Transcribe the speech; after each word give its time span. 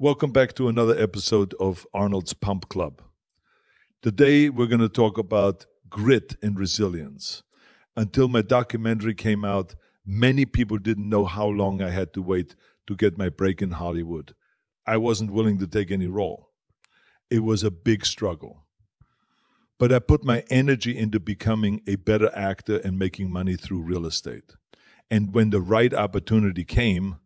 Welcome 0.00 0.30
back 0.30 0.54
to 0.54 0.68
another 0.68 0.96
episode 0.96 1.54
of 1.58 1.84
Arnold's 1.92 2.32
Pump 2.32 2.68
Club. 2.68 3.02
Today, 4.00 4.48
we're 4.48 4.68
going 4.68 4.80
to 4.80 4.88
talk 4.88 5.18
about 5.18 5.66
grit 5.90 6.36
and 6.40 6.56
resilience. 6.56 7.42
Until 7.96 8.28
my 8.28 8.42
documentary 8.42 9.16
came 9.16 9.44
out, 9.44 9.74
many 10.06 10.44
people 10.44 10.78
didn't 10.78 11.08
know 11.08 11.24
how 11.24 11.48
long 11.48 11.82
I 11.82 11.90
had 11.90 12.14
to 12.14 12.22
wait 12.22 12.54
to 12.86 12.94
get 12.94 13.18
my 13.18 13.28
break 13.28 13.60
in 13.60 13.72
Hollywood. 13.72 14.36
I 14.86 14.98
wasn't 14.98 15.32
willing 15.32 15.58
to 15.58 15.66
take 15.66 15.90
any 15.90 16.06
role. 16.06 16.50
It 17.28 17.40
was 17.40 17.64
a 17.64 17.70
big 17.72 18.06
struggle. 18.06 18.66
But 19.80 19.92
I 19.92 19.98
put 19.98 20.22
my 20.22 20.44
energy 20.48 20.96
into 20.96 21.18
becoming 21.18 21.82
a 21.88 21.96
better 21.96 22.30
actor 22.36 22.76
and 22.84 23.00
making 23.00 23.32
money 23.32 23.56
through 23.56 23.82
real 23.82 24.06
estate. 24.06 24.54
And 25.10 25.34
when 25.34 25.50
the 25.50 25.60
right 25.60 25.92
opportunity 25.92 26.64
came, 26.64 27.16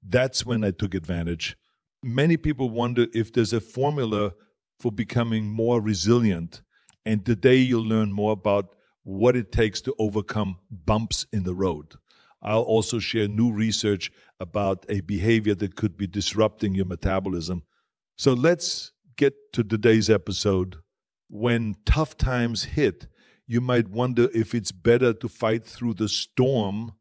that's 0.00 0.46
when 0.46 0.62
I 0.62 0.70
took 0.70 0.94
advantage 0.94 1.56
many 2.02 2.36
people 2.36 2.70
wonder 2.70 3.06
if 3.12 3.32
there's 3.32 3.52
a 3.52 3.60
formula 3.60 4.32
for 4.78 4.90
becoming 4.90 5.46
more 5.46 5.80
resilient. 5.80 6.62
And 7.04 7.24
today 7.24 7.56
you'll 7.56 7.86
learn 7.86 8.12
more 8.12 8.32
about 8.32 8.74
what 9.02 9.36
it 9.36 9.52
takes 9.52 9.80
to 9.82 9.94
overcome 9.98 10.56
bumps 10.70 11.26
in 11.32 11.44
the 11.44 11.54
road. 11.54 11.94
I'll 12.42 12.62
also 12.62 12.98
share 12.98 13.28
new 13.28 13.52
research 13.52 14.10
about 14.38 14.86
a 14.88 15.00
behavior 15.00 15.54
that 15.56 15.76
could 15.76 15.96
be 15.96 16.06
disrupting 16.06 16.74
your 16.74 16.86
metabolism. 16.86 17.64
So 18.16 18.32
let's 18.32 18.92
get 19.16 19.34
to 19.52 19.62
today's 19.62 20.08
episode. 20.08 20.76
When 21.28 21.76
tough 21.84 22.16
times 22.16 22.64
hit, 22.64 23.08
you 23.46 23.60
might 23.60 23.88
wonder 23.88 24.28
if 24.32 24.54
it's 24.54 24.72
better 24.72 25.12
to 25.12 25.28
fight 25.28 25.64
through 25.64 25.94
the 25.94 26.08
storm 26.08 26.92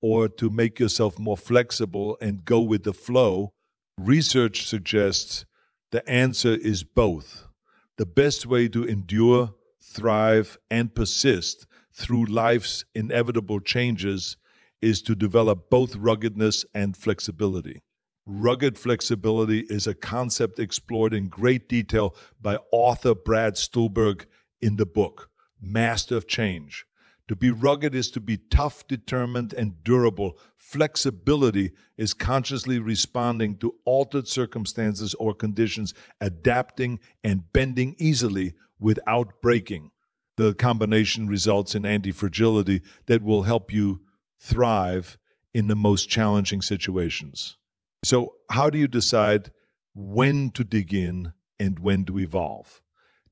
or 0.00 0.28
to 0.28 0.48
make 0.48 0.78
yourself 0.78 1.18
more 1.18 1.36
flexible 1.36 2.16
and 2.20 2.44
go 2.44 2.60
with 2.60 2.84
the 2.84 2.92
flow 2.92 3.52
Research 3.98 4.64
suggests 4.64 5.44
the 5.90 6.08
answer 6.08 6.54
is 6.54 6.84
both. 6.84 7.48
The 7.96 8.06
best 8.06 8.46
way 8.46 8.68
to 8.68 8.84
endure, 8.84 9.56
thrive, 9.82 10.56
and 10.70 10.94
persist 10.94 11.66
through 11.92 12.26
life's 12.26 12.84
inevitable 12.94 13.58
changes 13.58 14.36
is 14.80 15.02
to 15.02 15.16
develop 15.16 15.68
both 15.68 15.96
ruggedness 15.96 16.64
and 16.72 16.96
flexibility. 16.96 17.82
Rugged 18.24 18.78
flexibility 18.78 19.66
is 19.68 19.88
a 19.88 19.94
concept 19.94 20.60
explored 20.60 21.12
in 21.12 21.26
great 21.26 21.68
detail 21.68 22.14
by 22.40 22.58
author 22.70 23.16
Brad 23.16 23.56
Stulberg 23.56 24.26
in 24.60 24.76
the 24.76 24.86
book, 24.86 25.28
Master 25.60 26.16
of 26.16 26.28
Change. 26.28 26.86
To 27.28 27.36
be 27.36 27.50
rugged 27.50 27.94
is 27.94 28.10
to 28.12 28.20
be 28.20 28.38
tough, 28.38 28.88
determined, 28.88 29.52
and 29.52 29.84
durable. 29.84 30.38
Flexibility 30.56 31.72
is 31.98 32.14
consciously 32.14 32.78
responding 32.78 33.58
to 33.58 33.74
altered 33.84 34.26
circumstances 34.26 35.14
or 35.14 35.34
conditions, 35.34 35.92
adapting 36.22 37.00
and 37.22 37.52
bending 37.52 37.94
easily 37.98 38.54
without 38.80 39.42
breaking. 39.42 39.90
The 40.38 40.54
combination 40.54 41.26
results 41.26 41.74
in 41.74 41.84
anti 41.84 42.12
fragility 42.12 42.80
that 43.06 43.22
will 43.22 43.42
help 43.42 43.72
you 43.72 44.00
thrive 44.40 45.18
in 45.52 45.66
the 45.66 45.76
most 45.76 46.08
challenging 46.08 46.62
situations. 46.62 47.58
So, 48.04 48.36
how 48.50 48.70
do 48.70 48.78
you 48.78 48.88
decide 48.88 49.50
when 49.94 50.50
to 50.50 50.64
dig 50.64 50.94
in 50.94 51.32
and 51.58 51.78
when 51.80 52.04
to 52.06 52.18
evolve? 52.18 52.80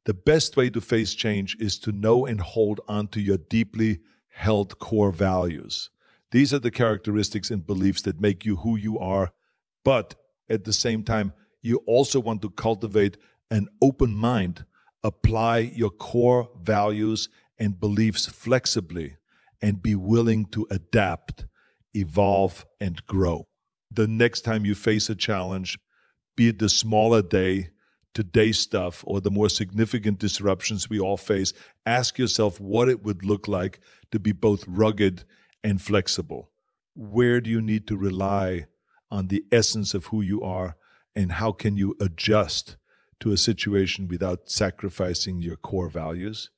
The 0.07 0.15
best 0.15 0.57
way 0.57 0.71
to 0.71 0.81
face 0.81 1.15
change 1.15 1.57
is 1.59 1.81
to 1.81 1.91
know 1.91 2.27
and 2.27 2.41
hold 2.41 2.81
on 2.87 3.09
to 3.09 3.21
your 3.21 3.39
deeply 3.39 3.99
held 4.29 4.79
core 4.79 5.11
values. 5.11 5.91
These 6.31 6.55
are 6.55 6.61
the 6.61 6.71
characteristics 6.71 7.51
and 7.51 7.67
beliefs 7.67 8.03
that 8.03 8.21
make 8.21 8.45
you 8.45 8.57
who 8.57 8.77
you 8.77 9.01
are, 9.01 9.33
but 9.85 10.15
at 10.49 10.63
the 10.63 10.73
same 10.73 11.03
time, 11.03 11.33
you 11.61 11.79
also 11.87 12.21
want 12.21 12.41
to 12.43 12.51
cultivate 12.51 13.17
an 13.51 13.67
open 13.83 14.15
mind, 14.15 14.65
apply 15.03 15.59
your 15.59 15.91
core 15.91 16.51
values 16.63 17.29
and 17.59 17.81
beliefs 17.81 18.27
flexibly, 18.27 19.17
and 19.61 19.83
be 19.83 19.97
willing 19.97 20.47
to 20.47 20.69
adapt, 20.71 21.47
evolve, 21.95 22.65
and 22.81 23.05
grow. 23.07 23.49
The 23.91 24.07
next 24.07 24.43
time 24.43 24.65
you 24.65 24.77
face 24.77 25.11
a 25.11 25.17
challenge, 25.17 25.81
be 26.37 26.49
it 26.49 26.61
the 26.61 26.69
smaller 26.69 27.23
day, 27.23 27.71
today's 28.17 28.59
stuff 28.59 29.05
or 29.07 29.21
the 29.21 29.31
more 29.31 29.51
significant 29.51 30.19
disruptions 30.19 30.89
we 30.89 30.99
all 30.99 31.19
face, 31.19 31.53
ask 31.85 32.19
yourself 32.19 32.59
what 32.59 32.89
it 32.89 33.03
would 33.03 33.23
look 33.23 33.47
like 33.47 33.79
to 34.11 34.19
be 34.19 34.33
both 34.33 34.65
rugged 34.67 35.23
and 35.63 35.83
flexible. 35.83 36.51
Where 36.95 37.43
do 37.43 37.51
you 37.51 37.61
need 37.61 37.87
to 37.89 37.97
rely 37.99 38.69
on 39.11 39.29
the 39.29 39.45
essence 39.53 39.93
of 39.93 40.07
who 40.07 40.23
you 40.23 40.41
are, 40.41 40.77
and 41.15 41.33
how 41.33 41.53
can 41.53 41.77
you 41.77 41.95
adjust 42.01 42.79
to 43.21 43.33
a 43.33 43.37
situation 43.37 44.09
without 44.09 44.49
sacrificing 44.49 45.43
your 45.43 45.57
core 45.57 45.91
values? 45.91 46.49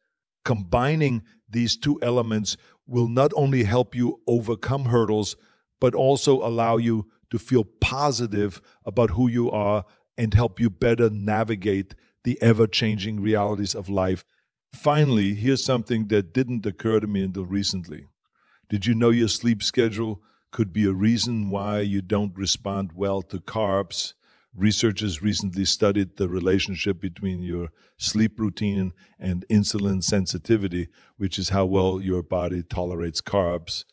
Combining 0.45 1.25
these 1.51 1.77
two 1.77 1.99
elements 2.03 2.57
will 2.87 3.09
not 3.09 3.33
only 3.35 3.65
help 3.65 3.97
you 3.97 4.21
overcome 4.29 4.85
hurdles, 4.85 5.35
but 5.81 5.93
also 5.93 6.35
allow 6.35 6.77
you 6.77 7.09
to 7.31 7.39
feel 7.39 7.65
positive 7.65 8.63
about 8.85 9.11
who 9.11 9.29
you 9.29 9.51
are 9.51 9.85
and 10.19 10.35
help 10.35 10.59
you 10.59 10.69
better 10.69 11.09
navigate 11.09 11.95
the 12.25 12.37
ever 12.43 12.67
changing 12.67 13.21
realities 13.21 13.75
of 13.75 13.89
life. 13.89 14.25
Finally, 14.75 15.35
here's 15.35 15.65
something 15.65 16.09
that 16.09 16.35
didn't 16.35 16.67
occur 16.67 17.01
to 17.01 17.07
me 17.07 17.23
until 17.23 17.47
recently. 17.47 18.09
Did 18.69 18.85
you 18.85 18.95
know 18.95 19.11
your 19.11 19.29
sleep 19.29 19.63
schedule 19.63 20.21
could 20.51 20.73
be 20.73 20.85
a 20.85 20.93
reason 20.93 21.49
why 21.49 21.81
you 21.81 22.03
don't 22.03 22.37
respond 22.37 22.93
well 22.95 23.23
to 23.23 23.39
carbs? 23.39 24.15
Researchers 24.55 25.23
recently 25.23 25.65
studied 25.65 26.17
the 26.17 26.29
relationship 26.29 27.01
between 27.01 27.43
your 27.43 27.69
sleep 27.97 28.41
routine 28.41 28.93
and 29.19 29.47
insulin 29.49 30.03
sensitivity, 30.03 30.89
which 31.17 31.39
is 31.39 31.51
how 31.51 31.65
well 31.65 32.01
your 32.01 32.23
body 32.23 32.63
tolerates 32.63 33.21
carbs. 33.21 33.85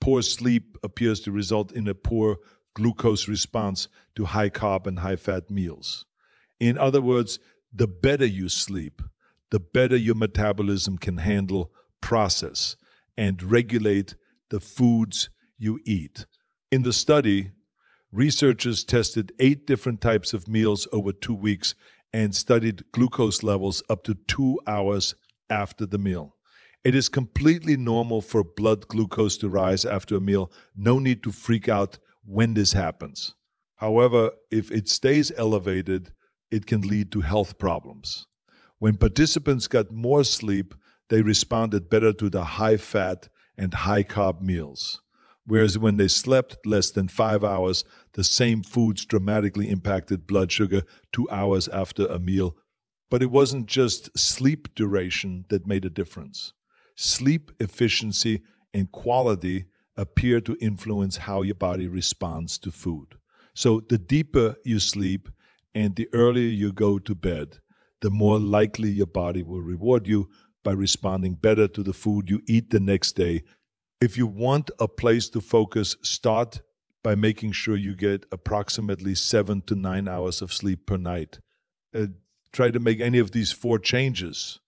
Poor 0.00 0.22
sleep 0.22 0.78
appears 0.82 1.20
to 1.20 1.32
result 1.32 1.72
in 1.72 1.88
a 1.88 1.94
poor 1.94 2.38
glucose 2.74 3.28
response 3.28 3.88
to 4.16 4.24
high 4.24 4.50
carb 4.50 4.86
and 4.86 5.00
high 5.00 5.16
fat 5.16 5.50
meals. 5.50 6.04
In 6.60 6.78
other 6.78 7.00
words, 7.00 7.38
the 7.72 7.86
better 7.86 8.26
you 8.26 8.48
sleep, 8.48 9.02
the 9.50 9.60
better 9.60 9.96
your 9.96 10.14
metabolism 10.14 10.98
can 10.98 11.18
handle, 11.18 11.72
process, 12.00 12.76
and 13.16 13.42
regulate 13.42 14.14
the 14.50 14.60
foods 14.60 15.30
you 15.58 15.80
eat. 15.84 16.26
In 16.70 16.82
the 16.82 16.92
study, 16.92 17.50
researchers 18.10 18.84
tested 18.84 19.32
eight 19.38 19.66
different 19.66 20.00
types 20.00 20.32
of 20.32 20.48
meals 20.48 20.86
over 20.92 21.12
two 21.12 21.34
weeks 21.34 21.74
and 22.12 22.34
studied 22.34 22.84
glucose 22.92 23.42
levels 23.42 23.82
up 23.88 24.04
to 24.04 24.14
two 24.14 24.58
hours 24.66 25.14
after 25.48 25.86
the 25.86 25.98
meal. 25.98 26.36
It 26.84 26.94
is 26.94 27.08
completely 27.08 27.76
normal 27.76 28.20
for 28.20 28.42
blood 28.42 28.88
glucose 28.88 29.36
to 29.38 29.48
rise 29.48 29.84
after 29.84 30.16
a 30.16 30.20
meal. 30.20 30.50
No 30.76 30.98
need 30.98 31.22
to 31.22 31.32
freak 31.32 31.68
out 31.68 31.98
when 32.24 32.54
this 32.54 32.72
happens. 32.72 33.34
However, 33.76 34.30
if 34.50 34.70
it 34.70 34.88
stays 34.88 35.32
elevated, 35.36 36.12
it 36.50 36.66
can 36.66 36.82
lead 36.82 37.10
to 37.12 37.20
health 37.22 37.58
problems. 37.58 38.26
When 38.78 38.96
participants 38.96 39.68
got 39.68 39.90
more 39.90 40.24
sleep, 40.24 40.74
they 41.08 41.22
responded 41.22 41.90
better 41.90 42.12
to 42.12 42.30
the 42.30 42.44
high 42.44 42.76
fat 42.76 43.28
and 43.56 43.74
high 43.74 44.02
carb 44.02 44.40
meals. 44.40 45.00
Whereas 45.44 45.76
when 45.76 45.96
they 45.96 46.08
slept 46.08 46.64
less 46.64 46.90
than 46.90 47.08
five 47.08 47.42
hours, 47.42 47.84
the 48.12 48.24
same 48.24 48.62
foods 48.62 49.04
dramatically 49.04 49.68
impacted 49.68 50.26
blood 50.26 50.52
sugar 50.52 50.82
two 51.12 51.28
hours 51.30 51.68
after 51.68 52.06
a 52.06 52.18
meal. 52.18 52.56
But 53.10 53.22
it 53.22 53.30
wasn't 53.30 53.66
just 53.66 54.16
sleep 54.16 54.74
duration 54.74 55.44
that 55.48 55.66
made 55.66 55.84
a 55.84 55.90
difference. 55.90 56.52
Sleep 56.96 57.50
efficiency 57.58 58.42
and 58.72 58.90
quality 58.92 59.66
appear 59.96 60.40
to 60.40 60.56
influence 60.60 61.18
how 61.18 61.42
your 61.42 61.54
body 61.54 61.88
responds 61.88 62.58
to 62.58 62.70
food. 62.70 63.16
So 63.54 63.80
the 63.80 63.98
deeper 63.98 64.56
you 64.64 64.78
sleep 64.78 65.28
and 65.74 65.96
the 65.96 66.08
earlier 66.12 66.48
you 66.48 66.72
go 66.72 66.98
to 66.98 67.14
bed, 67.14 67.58
the 68.00 68.10
more 68.10 68.38
likely 68.38 68.90
your 68.90 69.06
body 69.06 69.42
will 69.42 69.60
reward 69.60 70.06
you 70.06 70.28
by 70.64 70.72
responding 70.72 71.34
better 71.34 71.68
to 71.68 71.82
the 71.82 71.92
food 71.92 72.30
you 72.30 72.40
eat 72.46 72.70
the 72.70 72.80
next 72.80 73.12
day. 73.12 73.42
If 74.00 74.16
you 74.16 74.26
want 74.26 74.70
a 74.78 74.88
place 74.88 75.28
to 75.30 75.40
focus, 75.40 75.96
start 76.02 76.60
by 77.02 77.14
making 77.14 77.52
sure 77.52 77.76
you 77.76 77.94
get 77.94 78.26
approximately 78.32 79.14
seven 79.14 79.60
to 79.62 79.74
nine 79.74 80.08
hours 80.08 80.40
of 80.40 80.52
sleep 80.52 80.86
per 80.86 80.96
night. 80.96 81.40
Uh, 81.94 82.06
try 82.52 82.70
to 82.70 82.80
make 82.80 83.00
any 83.00 83.18
of 83.18 83.32
these 83.32 83.52
four 83.52 83.78
changes. 83.78 84.60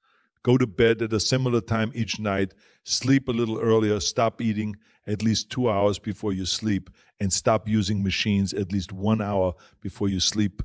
Go 0.44 0.58
to 0.58 0.66
bed 0.66 1.02
at 1.02 1.12
a 1.12 1.20
similar 1.20 1.60
time 1.60 1.90
each 1.94 2.20
night, 2.20 2.52
sleep 2.84 3.28
a 3.28 3.32
little 3.32 3.58
earlier, 3.58 3.98
stop 3.98 4.40
eating 4.40 4.76
at 5.06 5.22
least 5.22 5.50
two 5.50 5.70
hours 5.70 5.98
before 5.98 6.32
you 6.32 6.44
sleep, 6.44 6.90
and 7.18 7.32
stop 7.32 7.66
using 7.66 8.02
machines 8.02 8.52
at 8.52 8.70
least 8.70 8.92
one 8.92 9.22
hour 9.22 9.54
before 9.80 10.08
you 10.08 10.20
sleep. 10.20 10.62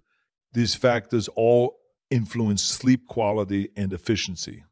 These 0.54 0.76
factors 0.76 1.30
all 1.36 1.80
influence 2.10 2.62
sleep 2.64 3.08
quality 3.08 3.70
and 3.78 3.94
efficiency. 3.94 4.64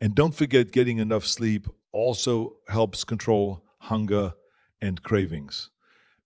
And 0.00 0.14
don't 0.14 0.34
forget, 0.34 0.72
getting 0.72 0.98
enough 0.98 1.24
sleep 1.24 1.66
also 1.92 2.56
helps 2.68 3.04
control 3.04 3.64
hunger 3.78 4.32
and 4.80 5.02
cravings. 5.02 5.70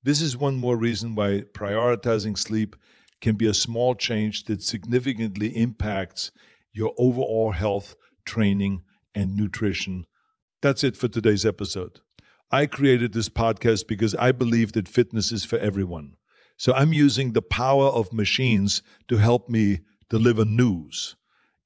This 0.02 0.20
is 0.20 0.36
one 0.36 0.56
more 0.56 0.76
reason 0.76 1.14
why 1.14 1.42
prioritizing 1.52 2.38
sleep 2.38 2.74
can 3.20 3.36
be 3.36 3.46
a 3.46 3.54
small 3.54 3.94
change 3.94 4.44
that 4.44 4.62
significantly 4.62 5.48
impacts 5.56 6.30
your 6.72 6.92
overall 6.98 7.52
health, 7.52 7.96
training, 8.26 8.82
and 9.14 9.34
nutrition. 9.34 10.04
That's 10.60 10.84
it 10.84 10.96
for 10.96 11.08
today's 11.08 11.46
episode. 11.46 12.00
I 12.50 12.66
created 12.66 13.12
this 13.12 13.28
podcast 13.28 13.86
because 13.88 14.14
I 14.14 14.32
believe 14.32 14.72
that 14.72 14.88
fitness 14.88 15.32
is 15.32 15.44
for 15.44 15.58
everyone. 15.58 16.16
So 16.58 16.72
I'm 16.72 16.92
using 16.92 17.32
the 17.32 17.42
power 17.42 17.86
of 17.86 18.12
machines 18.12 18.82
to 19.08 19.16
help 19.16 19.48
me 19.48 19.80
deliver 20.08 20.44
news, 20.44 21.16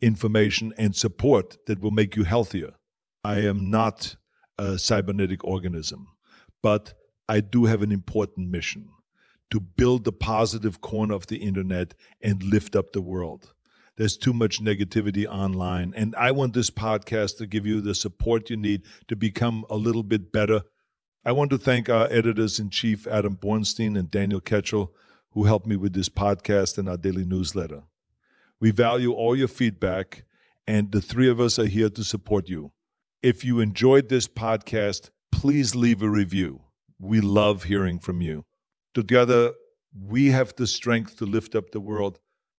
information, 0.00 0.72
and 0.78 0.96
support 0.96 1.58
that 1.66 1.80
will 1.80 1.90
make 1.90 2.16
you 2.16 2.24
healthier. 2.24 2.72
I 3.22 3.40
am 3.40 3.70
not 3.70 4.16
a 4.58 4.78
cybernetic 4.78 5.44
organism, 5.44 6.08
but 6.62 6.94
I 7.28 7.40
do 7.40 7.66
have 7.66 7.82
an 7.82 7.92
important 7.92 8.50
mission 8.50 8.88
to 9.50 9.60
build 9.60 10.04
the 10.04 10.12
positive 10.12 10.80
corner 10.80 11.14
of 11.14 11.26
the 11.26 11.38
internet 11.38 11.94
and 12.22 12.42
lift 12.42 12.74
up 12.74 12.92
the 12.92 13.02
world. 13.02 13.52
There's 14.00 14.17
too 14.17 14.32
much 14.32 14.62
negativity 14.62 15.26
online. 15.26 15.93
And 15.94 16.14
I 16.17 16.31
want 16.31 16.55
this 16.55 16.70
podcast 16.70 17.37
to 17.37 17.47
give 17.47 17.67
you 17.67 17.82
the 17.82 17.94
support 17.94 18.49
you 18.49 18.56
need 18.56 18.85
to 19.08 19.14
become 19.14 19.67
a 19.69 19.76
little 19.76 20.02
bit 20.02 20.32
better. 20.32 20.62
I 21.23 21.32
want 21.32 21.50
to 21.50 21.58
thank 21.58 21.91
our 21.91 22.08
editors 22.11 22.58
in 22.58 22.70
chief, 22.70 23.06
Adam 23.06 23.37
Bornstein 23.37 23.99
and 23.99 24.11
Daniel 24.11 24.41
Ketchell, 24.41 24.88
who 25.32 25.44
helped 25.44 25.67
me 25.67 25.76
with 25.76 25.93
this 25.93 26.08
podcast 26.08 26.79
and 26.79 26.88
our 26.88 26.97
daily 26.97 27.26
newsletter. 27.26 27.82
We 28.58 28.70
value 28.70 29.12
all 29.12 29.37
your 29.37 29.49
feedback, 29.49 30.25
and 30.67 30.93
the 30.93 31.02
three 31.02 31.29
of 31.29 31.38
us 31.38 31.58
are 31.58 31.67
here 31.67 31.91
to 31.91 32.02
support 32.02 32.49
you. 32.49 32.73
If 33.23 33.44
you 33.44 33.61
enjoyed 33.61 34.08
this 34.08 34.26
podcast, 34.26 35.11
please 35.31 35.75
leave 35.75 36.00
a 36.00 36.08
review. 36.08 36.62
We 36.99 37.20
love 37.20 37.64
hearing 37.64 37.99
from 37.99 38.23
you. 38.23 38.47
Together, 38.94 39.52
we 39.94 40.29
have 40.29 40.56
the 40.56 40.67
strength 40.67 41.19
to 41.19 41.26
lift 41.26 41.55
up 41.55 41.73
the 41.73 41.81
world 41.81 42.19